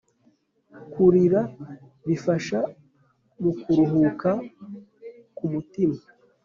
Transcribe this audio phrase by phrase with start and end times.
[0.91, 1.41] Kurira
[2.07, 2.59] bifasha
[3.41, 4.31] mukuruhuka
[5.35, 5.97] ku mutima